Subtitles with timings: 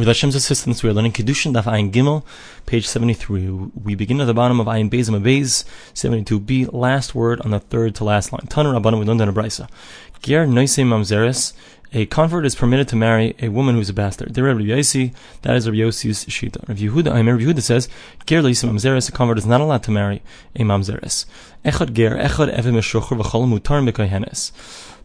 [0.00, 2.24] With Hashem's assistance, we are learning Kiddushin Daf Ayin Gimel,
[2.64, 3.50] page 73.
[3.84, 7.96] We begin at the bottom of Ayin Beis Beis, 72b, last word on the third
[7.96, 8.46] to last line.
[8.48, 9.68] Tanur Rabbanim, we learned in a brisa.
[10.22, 11.52] Ger Noisei Mamzeres,
[11.92, 14.32] a convert is permitted to marry a woman who is a bastard.
[14.32, 16.66] The Rabbi Yossi, that is Rabbi Yossi's shita.
[16.66, 17.90] Rabbi Yehuda, I Rabbi Yehuda says,
[18.24, 20.22] Ger Leisi Mamzeres, a convert is not allowed to marry
[20.56, 21.26] a Mamzeres.
[21.62, 24.50] Echad Ger, Echad Evim Meshocher, V'chol Mutar Mekayhenes.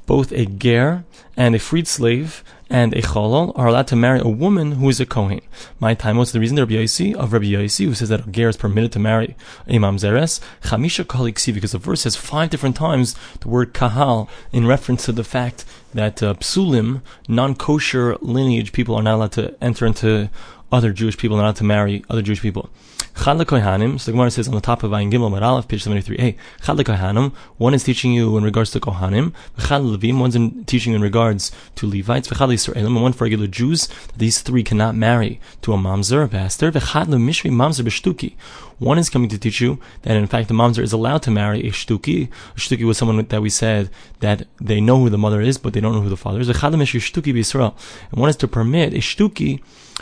[0.06, 1.04] Both a ger
[1.36, 5.00] and a freed slave and a cholol are allowed to marry a woman who is
[5.00, 5.42] a kohen.
[5.80, 6.58] My time, was the reason?
[6.58, 9.36] Rabbi Yossi of Rabbi Yossi, who says that a ger is permitted to marry
[9.68, 14.66] a mamzeres, chamisha kaliksi, because the verse says five different times the word kahal in
[14.66, 19.86] reference to the fact that uh, psulim, non-kosher lineage people, are not allowed to enter
[19.86, 20.30] into
[20.76, 22.70] other Jewish people, not to marry other Jewish people.
[23.18, 26.36] Chad Kohanim, so the Gemara says on the top of Ayin Gimel Aleph, page 73a,
[26.62, 30.94] Chad Kohanim, one is teaching you in regards to Kohanim, Chad Levim, one's in teaching
[30.94, 35.40] in regards to Levites, Chad Yisraelim, and one for regular Jews, these three cannot marry
[35.62, 38.34] to a mamzer, a pastor, Chad Mishri Mamzer Beshtuki.
[38.80, 41.62] One is coming to teach you that in fact the mamzer is allowed to marry
[41.68, 42.30] a shtuki.
[42.56, 45.74] A shtuki was someone that we said that they know who the mother is, but
[45.74, 46.50] they don't know who the father is.
[46.50, 49.62] And one is to permit a shtuki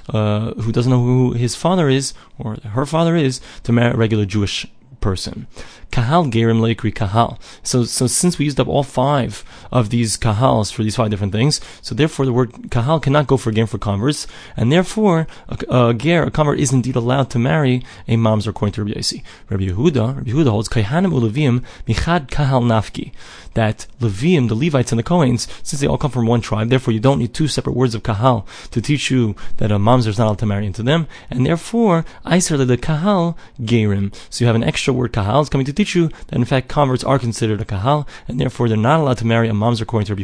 [0.09, 3.97] uh, who doesn't know who his father is or her father is to marry a
[3.97, 4.65] regular Jewish
[5.03, 5.47] person.
[5.91, 7.39] Kahal Gerim Leikri Kahal.
[7.61, 11.33] So, so since we used up all five of these Kahals for these five different
[11.33, 14.25] things, so therefore the word Kahal cannot go for Gerim for converts,
[14.57, 18.73] and therefore a, a Ger, a convert, is indeed allowed to marry a Mamzer according
[18.73, 19.21] to Rabbi Yossi.
[19.49, 23.11] Rabbi Yehuda, Rabbi Yehuda holds Kayhanim Ulevim Michad Kahal Nafki.
[23.53, 26.91] That Levim, the Levites and the Kohanes, since they all come from one tribe, therefore
[26.91, 30.17] you don't need two separate words of Kahal to teach you that a Mamzer is
[30.17, 34.11] not allowed to marry into them, and therefore I said the Kahal Gerim.
[34.31, 36.67] So you have an extra word Kahal is coming to teach you that in fact
[36.67, 40.07] converts are considered a kahal, and therefore they're not allowed to marry a mamzer according
[40.07, 40.23] to Rabbi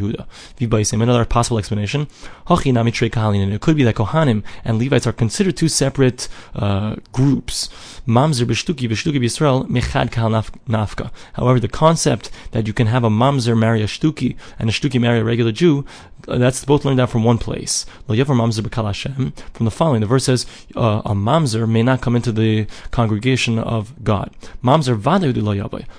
[0.60, 1.02] Yehuda.
[1.02, 2.08] Another possible explanation.
[2.50, 7.70] It could be that Kohanim and Levites are considered two separate uh, groups.
[8.08, 10.32] Mamzer b'shtuki b'shtuki b'Yisrael mechad kahal
[10.68, 11.12] nafka.
[11.34, 15.00] However, the concept that you can have a mamzer marry a shtuki and a shtuki
[15.00, 15.86] marry a regular Jew,
[16.28, 17.86] that's both learned out from one place.
[18.06, 23.60] From the following, the verse says uh, a mamzer may not come into the congregation
[23.60, 24.32] of God.
[24.64, 25.00] Mamzer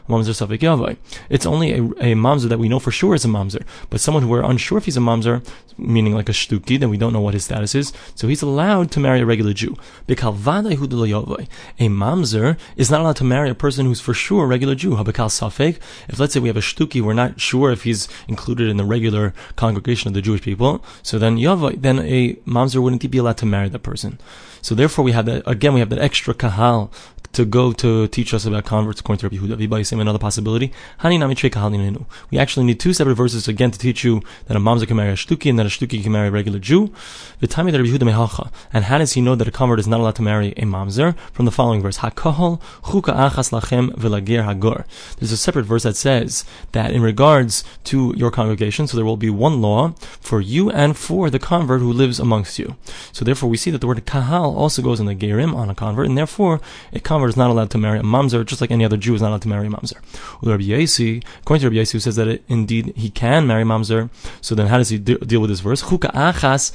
[0.08, 0.96] Mamzer
[1.28, 4.22] It's only a, a mamzer that we know for sure is a mamzer, but someone
[4.22, 7.20] who we're unsure if he's a mamzer, meaning like a shtuki, then we don't know
[7.20, 9.76] what his status is, so he's allowed to marry a regular Jew.
[10.08, 10.14] A
[11.88, 14.96] mamzer is not allowed to marry a person who's for sure a regular Jew.
[14.96, 15.78] Habakal Safek.
[16.08, 18.84] If let's say we have a shtuki, we're not sure if he's included in the
[18.84, 23.38] regular congregation of the Jewish people, so then yavai, then a mamzer wouldn't be allowed
[23.38, 24.18] to marry that person.
[24.62, 25.72] So therefore, we have that again.
[25.74, 26.92] We have that extra kahal
[27.32, 29.86] to go to teach us about converts according to Rabbi Yehuda.
[29.86, 30.72] Saying another possibility.
[31.02, 35.10] We actually need two separate verses again to teach you that a mamzer can marry
[35.10, 36.92] a shtuki and that a shtuki can marry a regular Jew.
[37.40, 41.16] And how does he know that a convert is not allowed to marry a mamzer?
[41.32, 44.84] From the following verse: chuka achas lachem hagor.
[45.18, 49.16] There's a separate verse that says that in regards to your congregation, so there will
[49.16, 52.76] be one law for you and for the convert who lives amongst you.
[53.12, 55.74] So therefore, we see that the word kahal also goes in the gerim on a
[55.74, 56.60] convert, and therefore
[56.92, 59.22] a convert is not allowed to marry a mamzer, just like any other Jew is
[59.22, 59.96] not allowed to marry a mamzer.
[60.42, 64.10] Rabbi Yasi, according to Rabbi Yasi, who says that it, indeed he can marry mamzer,
[64.40, 65.82] so then how does he de- deal with this verse?
[65.82, 66.72] Chuka achas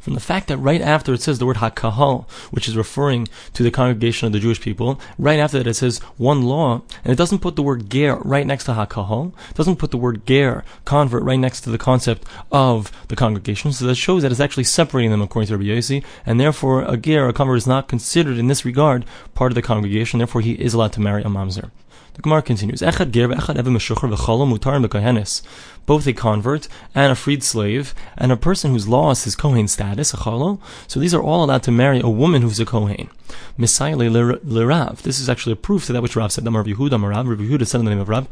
[0.00, 3.62] From the fact that right after it says the word hakahal, which is referring to
[3.62, 7.16] the congregation of the Jewish people, right after that it says one law, and it
[7.16, 10.64] doesn't put the word ger right next to hakahal, it doesn't put the word ger,
[10.84, 14.64] convert, right next to the concept of the congregation, so that shows that it's actually
[14.64, 18.38] separating them according to Rabbi Yasi, and therefore a ger, a convert, is not considered
[18.38, 19.04] in this regard
[19.34, 21.70] part of the congregation, therefore he is allowed to marry a mamzer.
[22.16, 25.42] The Gemara continues, Echad ger echad mutar
[25.84, 30.12] both a convert and a freed slave, and a person who's lost his Kohen status,
[30.12, 30.58] a.
[30.88, 33.08] So these are all allowed to marry a woman who's a Kohen.
[33.56, 35.02] Messiah Rav.
[35.02, 36.46] This is actually a proof to that which Rav said.
[36.46, 38.28] Amar Yehuda, Rav, Rav Yehuda said in the name of Rav,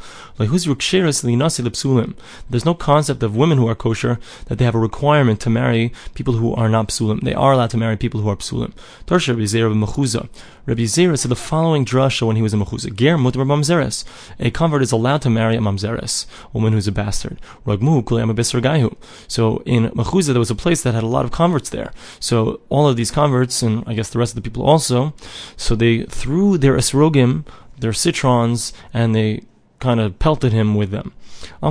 [2.50, 5.92] There's no concept of women who are kosher that they have a requirement to marry
[6.14, 7.22] people who are not psulim.
[7.22, 8.72] They are allowed to marry people who are psulim.
[9.06, 10.28] Tarsha Rabbi Zera of Mechuza.
[10.66, 12.94] Rabbi Zera said the following drasha when he was in Mechuza.
[12.94, 13.44] Ger mutar
[13.74, 14.04] mamzeres.
[14.38, 17.40] A convert is allowed to marry a mamzeres, a woman who's a bastard.
[17.66, 18.96] Ragmu Gaihu.
[19.28, 21.92] So in Mechuza there was a place that had a lot of converts there.
[22.20, 25.14] So all of these converts, and I guess the rest of the people also,
[25.56, 27.44] so they threw their esrogim,
[27.78, 29.42] their citrons, and they
[29.80, 31.12] kind of pelted him with them.
[31.60, 31.70] Why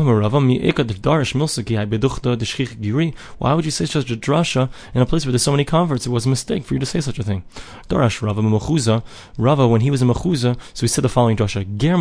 [3.53, 6.05] would you say such a drasha in a place where there's so many converts?
[6.05, 7.43] It was a mistake for you to say such a thing.
[7.89, 9.03] Darash Rava Mechuza.
[9.37, 11.93] Rava, when he was in Mechuza, so he said the following drasha: Ger.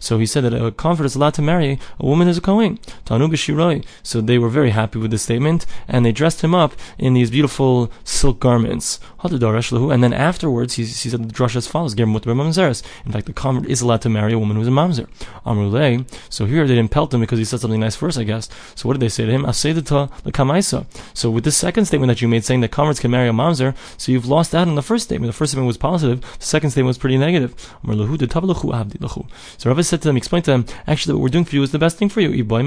[0.00, 2.78] So he said that a convert is allowed to marry a woman who's a kohen.
[3.04, 3.84] Tanu.
[4.02, 7.30] So they were very happy with this statement, and they dressed him up in these
[7.30, 9.00] beautiful silk garments.
[9.22, 13.70] And then afterwards, he, he said the drasha as follows: Ger In fact, the convert
[13.70, 15.08] is allowed to marry a woman who's a mamzer.
[15.46, 16.06] Amrulei.
[16.28, 18.48] So here they didn't pelt him because he said something nice first, I guess.
[18.74, 19.44] So what did they say to him?
[19.44, 20.86] Asedata lekamaisa.
[21.14, 23.74] So with the second statement that you made, saying that converts can marry a mamzer,
[23.96, 25.28] so you've lost out on the first statement.
[25.28, 26.20] The first statement was positive.
[26.20, 27.54] The second statement was pretty negative.
[27.84, 31.72] So Rabbi said to them, explained to them, actually, what we're doing for you is
[31.72, 32.30] the best thing for you.
[32.30, 32.66] You can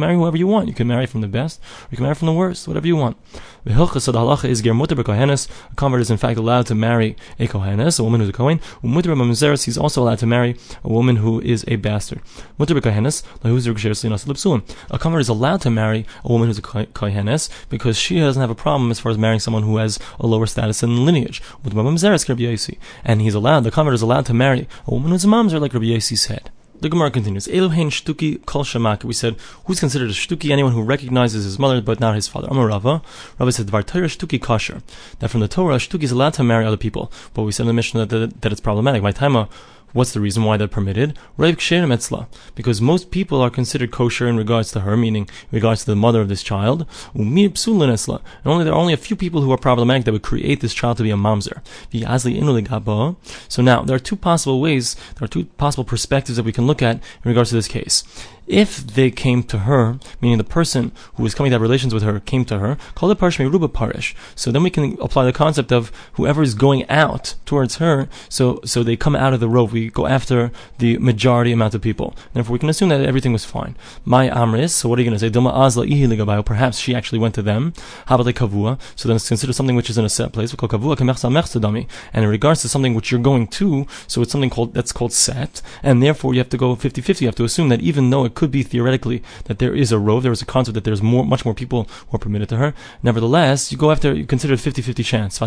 [0.00, 0.68] marry whoever you want.
[0.68, 2.96] You can marry from the best, or you can marry from the worst, whatever you
[2.96, 3.16] want.
[3.64, 5.48] The hilchas of the halacha is ger mutter b'kohenes.
[5.70, 8.58] A convert is in fact allowed to marry a kohenes, a woman who's a kohen.
[8.82, 12.20] Umutter b'mamzeres, he's also allowed to marry a woman who is a bastard.
[12.58, 17.48] Mutter b'kohenes lahuzur g'sher A convert is allowed to marry a woman who's a kohenes
[17.68, 20.46] because she doesn't have a problem as far as marrying someone who has a lower
[20.46, 21.40] status in lineage.
[23.04, 25.72] And he's allowed, the convert is allowed to marry a woman who's a mamzer, like
[25.72, 26.50] Rabbi Yossi said.
[26.82, 27.46] The Gemara continues.
[27.46, 29.04] Elohein shtuki kol shamak.
[29.04, 29.36] We said,
[29.66, 30.50] who's considered a shtuki?
[30.50, 32.48] Anyone who recognizes his mother but not his father.
[32.50, 33.02] Amar Rava.
[33.38, 34.82] Rava said, Dvar Torah shtuki kosher.
[35.20, 37.12] That from the Torah, shtuki is allowed to marry other people.
[37.34, 39.00] But we said in the Mishnah that, that, that it's problematic.
[39.00, 39.46] My time
[39.92, 41.18] What's the reason why they're permitted?
[42.54, 45.96] Because most people are considered kosher in regards to her, meaning in regards to the
[45.96, 46.86] mother of this child.
[47.14, 47.48] And
[48.44, 50.96] only there are only a few people who are problematic that would create this child
[50.96, 51.60] to be a mamzer.
[53.48, 56.66] So now there are two possible ways, there are two possible perspectives that we can
[56.66, 58.04] look at in regards to this case
[58.52, 62.02] if they came to her, meaning the person who was coming to have relations with
[62.02, 64.14] her came to her, call it parshmi ruba parish.
[64.34, 68.60] So then we can apply the concept of whoever is going out towards her, so
[68.64, 69.72] so they come out of the rove.
[69.72, 72.14] We go after the majority amount of people.
[72.34, 73.74] Therefore, we can assume that everything was fine.
[74.04, 74.70] My amris.
[74.70, 75.32] So what are you going to say?
[75.32, 77.72] Azla Perhaps she actually went to them.
[78.08, 78.78] Habale kavua.
[78.96, 80.52] So then it's considered something which is in a set place.
[80.52, 84.32] We call kavua kemechsa And in regards to something which you're going to, so it's
[84.32, 87.22] something called that's called set, and therefore you have to go 50-50.
[87.22, 89.92] You have to assume that even though it it could be theoretically that there is
[89.92, 92.48] a rove, there is a concept that there's more, much more people who are permitted
[92.48, 92.74] to her.
[93.00, 95.38] Nevertheless, you go after, you consider a 50-50 chance.
[95.38, 95.46] The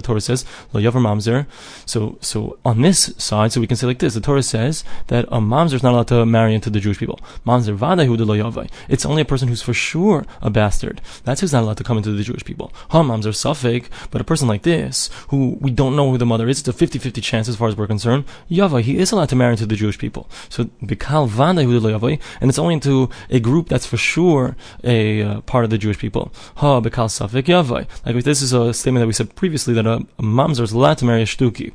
[0.00, 1.46] Torah says, Lo Yavar Mamzer.
[1.86, 5.24] So, so on this side, so we can say like this, the Torah says that
[5.24, 7.18] a Mamzer is not allowed to marry into the Jewish people.
[7.44, 8.70] Mamzer Vadahu de Lo Yavai.
[8.88, 11.00] It's only a person who's for sure a bastard.
[11.24, 12.72] That's who's not allowed to come into the Jewish people.
[12.90, 16.48] Ha Mamzer Safek, but a person like this, who we don't know who the mother
[16.48, 18.24] is, it's a 50-50 chance as far as we're concerned.
[18.48, 20.30] Yavai, he is allowed to marry into the Jewish people.
[20.48, 24.56] So, Bikal Vadahu de Lo Yavai, and it's only to a group that's for sure
[24.84, 26.32] a uh, part of the Jewish people.
[26.56, 27.86] Ha bekal safik yavai.
[28.04, 30.98] Like this is a statement that we said previously that a, a mamzer is allowed
[30.98, 31.72] to marry a shtuki.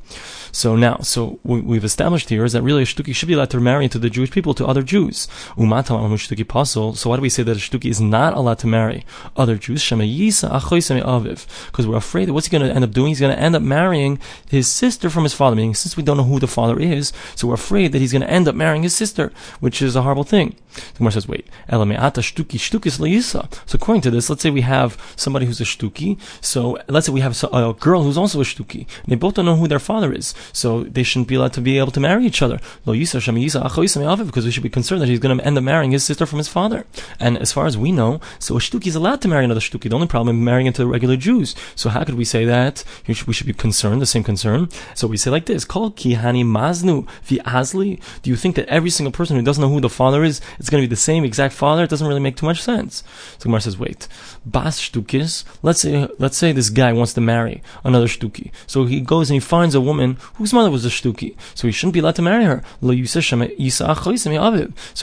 [0.51, 3.51] So now, so we, have established here is that really a shtuki should be allowed
[3.51, 5.27] to marry into the Jewish people to other Jews.
[5.57, 6.95] Umatam shtuki pasul.
[6.95, 9.05] So why do we say that a shtuki is not allowed to marry
[9.37, 9.81] other Jews?
[9.89, 13.09] Because we're afraid that what's he going to end up doing?
[13.09, 14.19] He's going to end up marrying
[14.49, 15.55] his sister from his father.
[15.55, 18.21] Meaning, since we don't know who the father is, so we're afraid that he's going
[18.21, 20.40] to end up marrying his sister, which is a horrible thing.
[20.49, 23.29] The Gemara says, wait, shtuki shtukis
[23.65, 26.17] So according to this, let's say we have somebody who's a shtuki.
[26.41, 28.87] So let's say we have a girl who's also a shtuki.
[29.07, 31.77] They both don't know who their father is, so they shouldn't be allowed to be
[31.77, 32.59] able to marry each other.
[32.85, 36.25] Lo Because we should be concerned that he's going to end up marrying his sister
[36.25, 36.85] from his father.
[37.19, 39.89] And as far as we know, so a shtuki is allowed to marry another shtuki.
[39.89, 41.55] The only problem is marrying into the regular Jews.
[41.75, 42.83] So how could we say that?
[43.07, 44.69] We should be concerned, the same concern.
[44.95, 48.01] So we say like this: Kol kihani maznu vi azli.
[48.21, 50.69] Do you think that every single person who doesn't know who the father is, it's
[50.69, 51.83] going to be the same exact father?
[51.83, 53.03] It doesn't really make too much sense.
[53.39, 54.07] So Gemara says, wait,
[54.45, 55.43] bas shtukis.
[55.61, 58.51] Let's say, let's say this guy wants to marry another shtuki.
[58.67, 61.35] So he goes and he finds a woman whose mother was a shtuki.
[61.55, 62.63] So he shouldn't be allowed to marry her.
[62.81, 62.89] So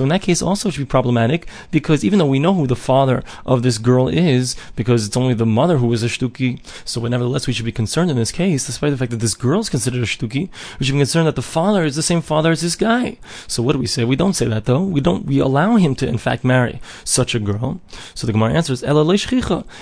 [0.04, 2.76] in that case, also it should be problematic because even though we know who the
[2.76, 7.00] father of this girl is, because it's only the mother who was a shtuki, so
[7.00, 9.68] nevertheless we should be concerned in this case, despite the fact that this girl is
[9.70, 10.48] considered a shtuki,
[10.78, 13.16] we should be concerned that the father is the same father as this guy.
[13.46, 14.04] So what do we say?
[14.04, 14.82] We don't say that though.
[14.82, 15.17] We don't.
[15.24, 17.80] We allow him to in fact marry such a girl.
[18.14, 18.82] So the Gemara answers,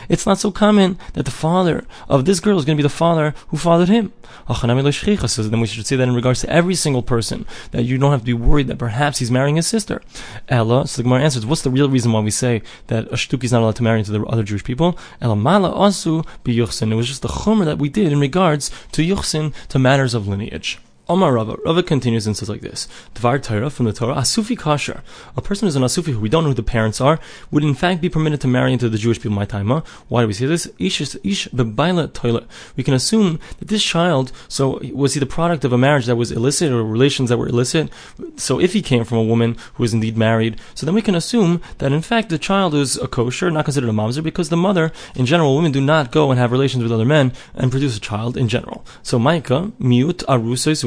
[0.09, 2.89] It's not so common that the father of this girl is going to be the
[2.89, 4.13] father who fathered him.
[4.49, 8.11] So then we should say that in regards to every single person, that you don't
[8.11, 10.03] have to be worried that perhaps he's marrying his sister.
[10.49, 13.53] Ella, so the Gemara answers, what's the real reason why we say that a is
[13.53, 14.99] not allowed to marry into the other Jewish people?
[15.21, 19.03] Ella mala asu bi It was just the chumr that we did in regards to
[19.03, 20.79] yuchsin, to matters of lineage.
[21.09, 21.57] Omar Rava.
[21.65, 25.03] Rava continues and says like this: Dvar Torah from the Torah, Asufi Kasher.
[25.37, 27.21] A person who's an Asufi who we don't know who the parents are
[27.51, 29.37] would in fact be permitted to marry into the Jewish people.
[29.37, 29.69] My time.
[29.69, 29.83] huh?
[30.09, 30.69] Why do we say this?
[30.79, 32.47] Ish ish toilet.
[32.77, 36.17] We can assume that this child, so was he the product of a marriage that
[36.17, 37.91] was illicit or relations that were illicit?
[38.37, 41.15] So if he came from a woman who was indeed married, so then we can
[41.15, 44.57] assume that in fact the child is a kosher, not considered a mamzer, because the
[44.57, 47.97] mother, in general, women do not go and have relations with other men and produce
[47.97, 48.85] a child in general.
[49.03, 50.85] So Maika miut arusos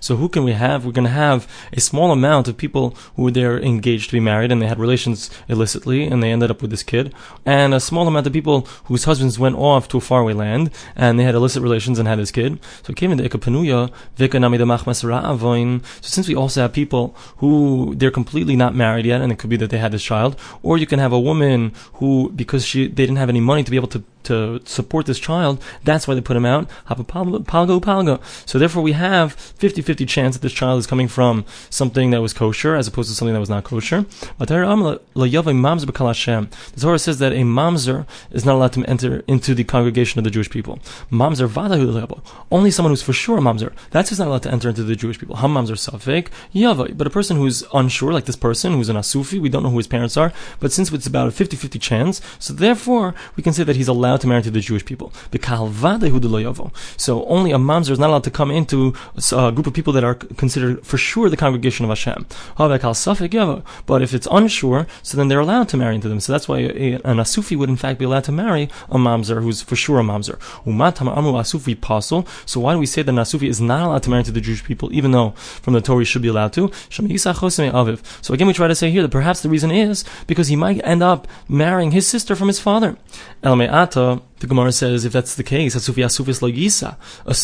[0.00, 0.84] so who can we have?
[0.84, 4.20] We're going to have a small amount of people who were there engaged to be
[4.20, 7.80] married and they had relations illicitly and they ended up with this kid, and a
[7.80, 11.34] small amount of people whose husbands went off to a faraway land and they had
[11.34, 12.58] illicit relations and had this kid.
[12.82, 13.90] So it came into ikapanuya
[16.00, 19.50] So since we also have people who they're completely not married yet, and it could
[19.50, 22.86] be that they had this child, or you can have a woman who because she
[22.86, 25.62] they didn't have any money to be able to to support this child.
[25.84, 26.68] That's why they put him out.
[26.88, 28.20] Palgo palgo.
[28.46, 32.32] So therefore, we have 50-50 chance that this child is coming from something that was
[32.32, 34.06] kosher as opposed to something that was not kosher.
[34.38, 34.98] The Torah
[36.98, 40.50] says that a mamzer is not allowed to enter into the congregation of the Jewish
[40.50, 40.78] people.
[41.10, 41.44] Mamzer
[42.50, 43.72] only someone who's for sure a mamzer.
[43.90, 45.36] That's who's not allowed to enter into the Jewish people.
[45.36, 46.96] Ham mamzer safek yava.
[46.96, 49.76] But a person who's unsure, like this person who's an asufi, we don't know who
[49.76, 50.32] his parents are.
[50.60, 54.14] But since it's about a 50-50 chance, so therefore we can say that he's allowed
[54.14, 55.12] allowed to marry to the Jewish people.
[56.96, 58.94] So only a mamzer is not allowed to come into
[59.32, 62.26] uh, a group of people that are considered for sure the congregation of Hashem.
[63.86, 66.20] But if it's unsure, so then they're allowed to marry into them.
[66.20, 69.62] So that's why an asufi would in fact be allowed to marry a mamzer who's
[69.62, 70.38] for sure a mamzer.
[72.46, 74.40] So why do we say that an asufi is not allowed to marry to the
[74.40, 76.70] Jewish people, even though from the Torah he should be allowed to?
[76.90, 77.04] So
[78.34, 81.02] again, we try to say here that perhaps the reason is because he might end
[81.02, 82.96] up marrying his sister from his father.
[83.42, 86.96] El Me'ata the Gemara says if that's the case, Asufi Asufis Lagisa,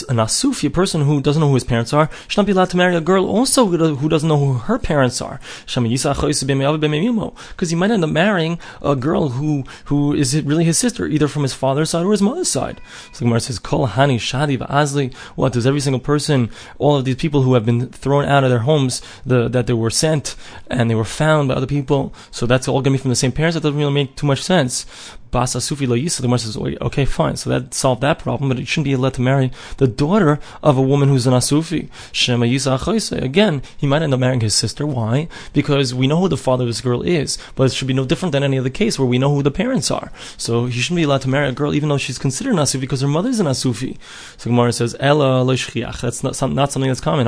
[0.09, 2.71] an Asufi, a person who doesn't know who his parents are, should not be allowed
[2.71, 5.41] to marry a girl also who doesn't know who her parents are.
[5.67, 11.29] Because he might end up marrying a girl who who is really his sister, either
[11.29, 12.81] from his father's side or his mother's side.
[13.13, 15.15] So the Gemara says, Kol Hani Shadi Azli.
[15.37, 18.51] What does every single person, all of these people who have been thrown out of
[18.51, 20.37] their homes, the, that they were sent
[20.69, 23.17] and they were found by other people, so that's all going to be from the
[23.17, 23.55] same parents?
[23.55, 24.87] That doesn't really make too much sense.
[25.33, 28.59] Basa Sufi Lo Yisa, the Gemara says, okay, fine, so that solved that problem, but
[28.59, 31.89] it shouldn't be allowed to marry the daughter of a woman who's an Asufi.
[32.13, 34.87] Shema Yisa Again, he might end up marrying his sister.
[34.87, 35.29] Why?
[35.53, 38.05] Because we know who the father of this girl is, but it should be no
[38.05, 40.11] different than any other case where we know who the parents are.
[40.37, 42.81] So he shouldn't be allowed to marry a girl even though she's considered an Asufi
[42.81, 43.99] because her mother's an Asufi.
[44.37, 47.27] So Gemara says, Ella That's not, not something that's common.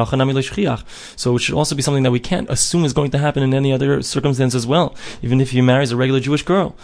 [1.16, 3.54] So it should also be something that we can't assume is going to happen in
[3.54, 6.74] any other circumstance as well, even if he marries a regular Jewish girl.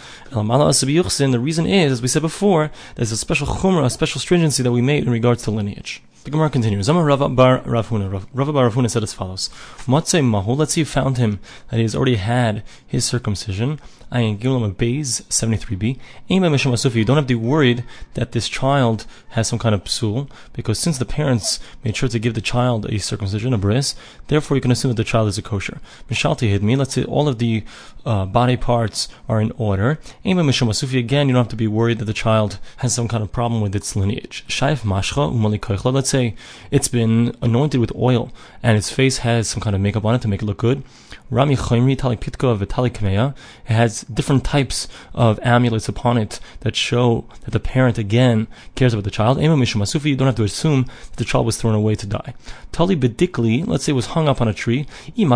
[1.17, 4.71] The reason is, as we said before, there's a special chumrah, a special stringency that
[4.71, 6.03] we made in regards to lineage.
[6.23, 6.87] The Gemara continues.
[6.87, 8.25] Amar Rava bar Rav Huna.
[8.33, 9.49] Rava bar said as follows:
[9.87, 10.51] Matze mahu.
[10.53, 11.39] Let's see, found him
[11.69, 13.79] that he has already had his circumcision.
[14.11, 15.99] Ayin Gilam of Bays 73b.
[16.95, 17.83] You don't have to be worried
[18.15, 22.17] that this child has some kind of psul, because since the parents made sure to
[22.17, 23.95] give the child a circumcision, a bris,
[24.27, 25.79] therefore you can assume that the child is a kosher.
[26.09, 26.75] Mishalti hidmi.
[26.75, 27.63] Let's say all of the
[28.03, 29.99] uh, body parts are in order.
[30.99, 33.61] Again, you don't have to be worried that the child has some kind of problem
[33.61, 34.43] with its lineage.
[34.49, 36.35] Shaif mashcha Let's say
[36.71, 40.21] it's been anointed with oil and its face has some kind of makeup on it
[40.23, 40.83] to make it look good.
[41.31, 43.35] Rami Chomri Talik Pitka Vitalik Kameya.
[43.65, 49.03] Has different types of amulets upon it that show that the parent again cares about
[49.03, 49.39] the child.
[49.39, 52.33] Ema Mishumasufi, you don't have to assume that the child was thrown away to die.
[52.71, 54.87] Tali Bedikli, let's say it was hung up on a tree.
[55.15, 55.27] If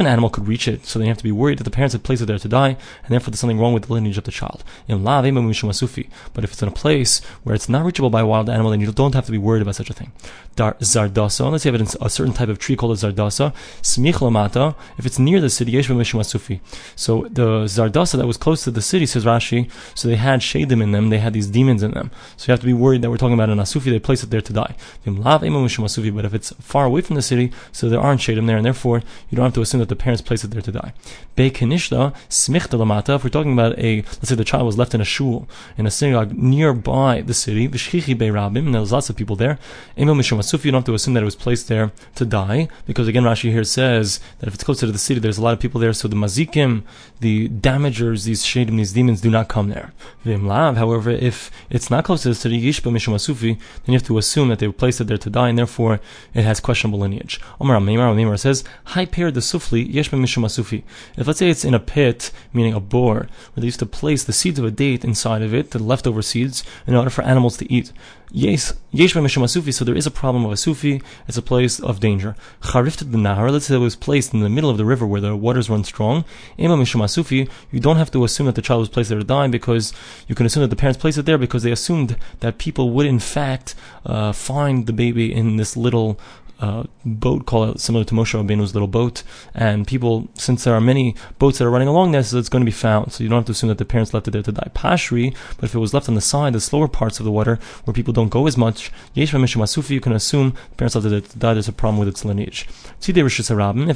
[0.00, 1.92] an animal could reach it, so then you have to be worried that the parents
[1.92, 4.24] had placed it there to die, and therefore there's something wrong with the lineage of
[4.24, 4.64] the child.
[4.88, 8.80] But if it's in a place where it's not reachable by a wild animal, then
[8.80, 10.12] you don't have to be worried about such a thing.
[10.56, 13.54] Zardasa, let's say it's a certain type of tree called a Zardasa
[13.92, 16.60] smich lamata, if it's near the city, sufi.
[16.96, 20.82] So the Zardasa that was close to the city, says Rashi, so they had shadim
[20.82, 22.10] in them, they had these demons in them.
[22.36, 24.30] So you have to be worried that we're talking about an asufi, they placed it
[24.30, 24.74] there to die.
[25.04, 29.02] But if it's far away from the city, so there aren't shadim there, and therefore
[29.28, 30.92] you don't have to assume that the parents placed it there to die.
[31.36, 34.94] Be kanishta, smich lamata, if we're talking about a, let's say the child was left
[34.94, 39.10] in a shul, in a synagogue nearby the city, v'shchichi be rabim, and there's lots
[39.10, 39.58] of people there,
[39.96, 43.50] you don't have to assume that it was placed there to die, because again Rashi
[43.50, 45.80] here says, says that if it's closer to the city, there's a lot of people
[45.80, 46.72] there, so the mazikim,
[47.18, 49.92] the damagers, these shadim, these demons, do not come there.
[50.24, 54.06] Vimlav, however, if it's not close to the city, yishba mishum asufi, then you have
[54.10, 55.94] to assume that they were placed there to die, and therefore
[56.32, 57.40] it has questionable lineage.
[57.60, 58.62] Omar Amimar says,
[58.92, 60.84] Hi pair the sufli, yeshba mishum asufi.
[61.16, 64.22] If let's say it's in a pit, meaning a bore, where they used to place
[64.22, 67.56] the seeds of a date inside of it, the leftover seeds, in order for animals
[67.56, 67.92] to eat.
[68.30, 71.98] Yes, yesh Asufi, so there is a problem of a Sufi, it's a place of
[71.98, 72.36] danger.
[72.60, 75.20] Charifta the Nahar, let's say it was placed in the middle of the river where
[75.20, 76.24] the waters run strong.
[76.58, 79.24] Ema Mishum Asufi, you don't have to assume that the child was placed there to
[79.24, 79.92] die because
[80.28, 83.06] you can assume that the parents placed it there because they assumed that people would
[83.06, 86.20] in fact uh, find the baby in this little
[86.62, 89.22] uh, boat called similar to Moshe Rabbeinu's little boat,
[89.54, 92.62] and people, since there are many boats that are running along there, so it's going
[92.64, 93.12] to be found.
[93.12, 94.70] So you don't have to assume that the parents left it there to die.
[94.74, 97.58] Pashri, but if it was left on the side, the slower parts of the water
[97.84, 101.10] where people don't go as much, Yesh Masufi, you can assume the parents left it
[101.10, 101.54] there to die.
[101.54, 102.68] There's a problem with its lineage.
[103.00, 103.08] If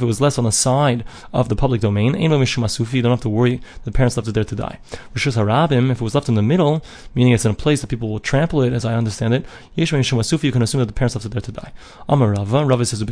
[0.03, 3.61] it was less on the side of the public domain, you don't have to worry.
[3.85, 4.81] The parents left it there to die.
[5.15, 6.83] Rishus Harabim, if it was left in the middle,
[7.15, 9.47] meaning it's in a place that people will trample it, as I understand it,
[9.77, 11.73] Yesh Masufi, you can assume that the parents left it there to die.
[12.09, 12.69] Amarava, Rava.
[12.69, 13.03] Rava says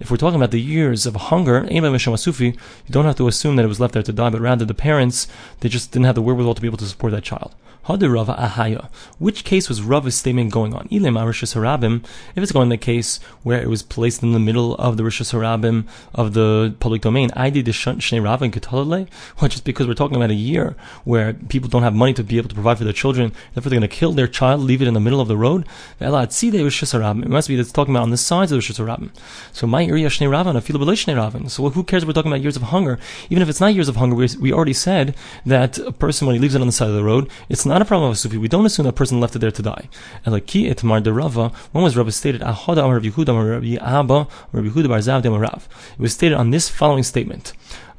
[0.00, 3.68] if we're talking about the years of hunger, you don't have to assume that it
[3.68, 5.28] was left there to die, but rather the parents
[5.60, 7.54] they just didn't have the wherewithal to be able to support that child.
[7.86, 8.88] Rava Ahaya.
[9.18, 10.88] Which case was Rava's statement going on?
[10.90, 12.02] Rishus Harabim.
[12.34, 15.34] If it's going the case where it was placed in the middle of the Rishus
[15.34, 18.54] Harabim of the public domain, I did Shnei Rava and
[19.40, 22.38] Well, just because we're talking about a year where people don't have money to be
[22.38, 24.88] able to provide for their children, therefore they're going to kill their child, leave it
[24.88, 25.66] in the middle of the road.
[26.00, 29.10] It must be that's talking about on the sides of the Rishus Harabim.
[29.52, 31.48] So my area Shnei and Afilu Shnei Rava.
[31.48, 32.04] So who cares?
[32.04, 32.98] We're talking about years of hunger.
[33.30, 36.36] Even if it's not years of hunger, we, we already said that a person when
[36.36, 38.16] he leaves it on the side of the road, it's not a problem of a
[38.16, 38.36] Sufi.
[38.36, 39.88] We don't assume that person left it there to die.
[40.24, 42.42] And like ki itmar de Rava, when was Rava stated?
[42.42, 45.68] Ahoda Amar Rabbi Yehuda Amar Rabbi Abba Rabbi Yehuda Bar Zav Rav.
[45.94, 47.54] It was stated on this following statement.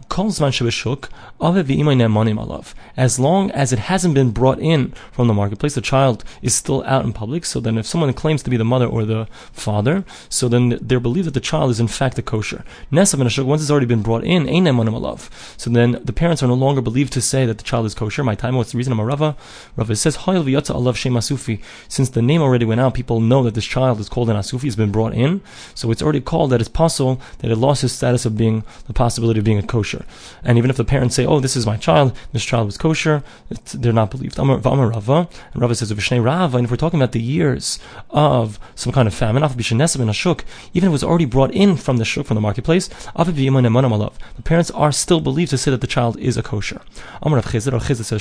[0.07, 1.09] Calls Vanshev Ashuk,
[2.97, 6.81] as long as it hasn't been brought in from the marketplace, the child is still
[6.85, 7.43] out in public.
[7.43, 11.01] So then, if someone claims to be the mother or the father, so then they're
[11.01, 12.63] believed that the child is in fact a kosher.
[12.91, 14.45] Once it's already been brought in,
[15.57, 18.24] so then the parents are no longer believed to say that the child is kosher.
[18.24, 18.93] My time, what's the reason?
[18.93, 19.35] I'm a Rava.
[19.75, 24.29] Rava says, Since the name already went out, people know that this child is called
[24.29, 25.41] an asufi, has been brought in.
[25.74, 28.93] So it's already called that it's possible that it lost its status of being the
[28.93, 30.05] possibility of being a kosher kosher.
[30.43, 33.23] And even if the parents say, "Oh, this is my child," this child was kosher,
[33.73, 34.37] they're not believed.
[34.37, 38.59] Amar Rava, and Rava says, "Vishnei Rava." And if we're talking about the years of
[38.75, 42.35] some kind of famine, even if it was already brought in from the shuk from
[42.35, 46.81] the marketplace, the parents are still believed to say that the child is a kosher.
[47.21, 48.19] Amar Rav Rav says.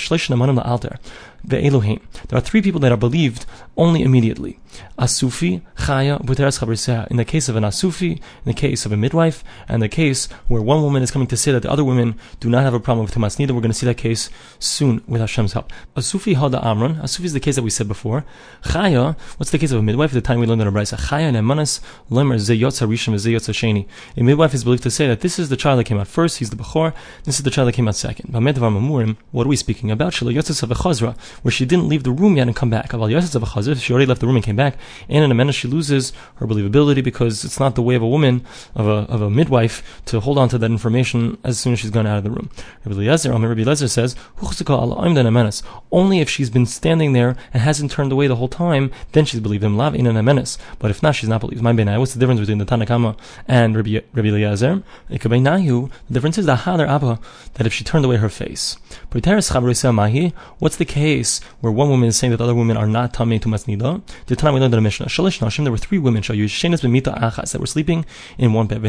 [1.46, 3.44] There are three people that are believed
[3.76, 4.58] only immediately.
[4.98, 7.06] Asufi, Chaya, Chabrisea.
[7.08, 10.26] In the case of an Asufi, in the case of a midwife, and the case
[10.48, 12.80] where one woman is coming to say that the other women do not have a
[12.80, 15.72] problem with Tumas Nida, we're going to see that case soon with Hashem's help.
[15.96, 17.00] A Asufi Hada Amron.
[17.00, 18.24] Asufi is the case that we said before.
[18.64, 20.10] Chaya, what's the case of a midwife?
[20.10, 20.98] At the time we learned in Abraisa.
[21.08, 23.86] Chaya and Emanas, Lemer Zeyotza Rishon Zeyotza Sheni.
[24.16, 26.38] A midwife is believed to say that this is the child that came out first,
[26.38, 28.32] he's the Bechor, this is the child that came out second.
[28.34, 30.12] What are we speaking about?
[30.12, 30.34] Shalo
[31.42, 32.90] where she didn't leave the room yet and come back.
[32.90, 34.76] She already left the room and came back.
[35.08, 38.08] And in a minute, she loses her believability because it's not the way of a
[38.08, 41.80] woman, of a, of a midwife, to hold on to that information as soon as
[41.80, 42.50] she's gone out of the room.
[42.84, 44.16] Rabbi Eliezer, Rabbi Eliezer says,
[45.92, 49.40] only if she's been standing there and hasn't turned away the whole time, then she's
[49.40, 49.76] believed him.
[49.76, 50.44] Lav in an
[50.78, 51.62] But if not, she's not believed.
[51.62, 51.98] My benai.
[51.98, 53.16] What's the difference between the Tanakama
[53.48, 54.82] and Rabbi, Rabbi Eliezer?
[55.08, 57.18] The difference is the Hadar Abba,
[57.54, 58.76] that if she turned away her face.
[60.58, 63.40] What's the case where one woman is saying that the other women are not tamei
[63.40, 64.02] to masnida.
[64.26, 67.66] The time we learned the Mishnah, shalish nashim, there were three women achas that were
[67.66, 68.04] sleeping
[68.38, 68.84] in one bed.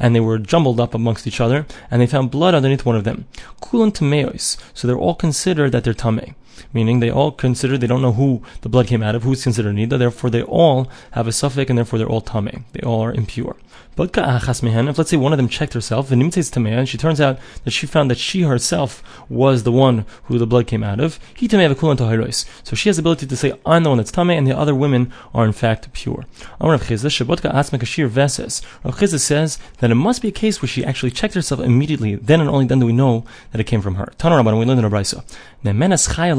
[0.00, 3.04] and they were jumbled up amongst each other, and they found blood underneath one of
[3.04, 3.24] them.
[3.62, 6.34] Kulan tameos, so they're all considered that they're tamei
[6.72, 9.76] meaning they all consider they don't know who the blood came out of, who's considered
[9.76, 9.98] nida.
[9.98, 12.62] Therefore, they all have a suffix, and therefore they're all tamei.
[12.72, 13.56] They all are impure.
[13.94, 17.86] But if let's say one of them checked herself, and she turns out that she
[17.86, 21.76] found that she herself was the one who the blood came out of, tame
[22.64, 24.74] so she has the ability to say, I'm the one that's tamei, and the other
[24.74, 26.24] women are in fact pure.
[26.58, 26.82] Rav
[28.94, 32.40] Chizah says that it must be a case where she actually checked herself immediately, then
[32.40, 34.12] and only then do we know that it came from her.
[34.18, 35.24] Tanarabban, we learned in a.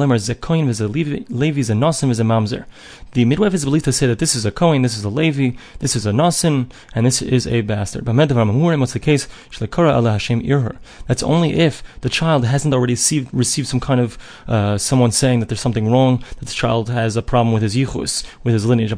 [0.04, 2.66] Lemar Zekoin is a Levi is a is a Mamzer.
[3.14, 5.52] The midwife is believed to say that this is a Kohen, this is a Levi,
[5.80, 8.04] this is a Nasin, and this is a bastard.
[8.04, 9.28] But what's the case?
[11.08, 15.40] That's only if the child hasn't already received, received some kind of uh, someone saying
[15.40, 18.66] that there's something wrong, that the child has a problem with his yichus, with his
[18.66, 18.92] lineage.
[18.92, 18.98] If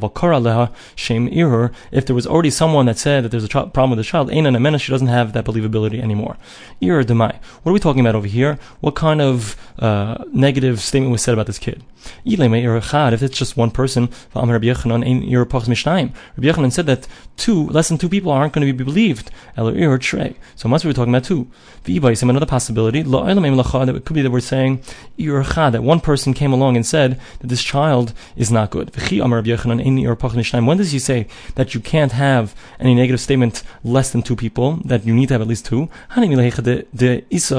[2.06, 5.08] there was already someone that said that there's a problem with the child, she doesn't
[5.08, 6.36] have that believability anymore.
[6.80, 8.58] What are we talking about over here?
[8.80, 11.82] What kind of uh, negative statement was said about this kid?
[12.24, 17.06] If it's just one person, Rabbi Yochanan said that
[17.36, 19.30] two, less than two people aren't going to be believed.
[19.56, 21.48] So must we be talking about two.
[21.86, 24.82] Another possibility, that it could be that we're saying
[25.18, 28.90] that one person came along and said that this child is not good.
[28.96, 34.76] When does he say that you can't have any negative statement less than two people,
[34.84, 35.88] that you need to have at least two?
[36.16, 37.52] It's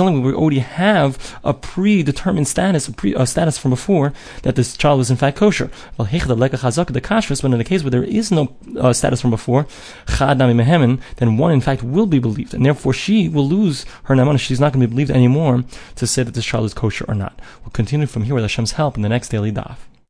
[0.00, 1.52] only when we already have a
[1.84, 5.70] predetermined status, a, pre, a status from before, that this child is in fact kosher.
[5.98, 9.20] Well, hechdalekha hazaka de kashris, but in the case where there is no uh, status
[9.20, 9.66] from before,
[10.08, 13.84] chad nami mehemen, then one in fact will be believed, and therefore she will lose
[14.04, 14.40] her namana.
[14.40, 15.64] She's not going to be believed anymore
[15.96, 17.38] to say that this child is kosher or not.
[17.60, 19.76] We'll continue from here with Hashem's help in the next daily daf.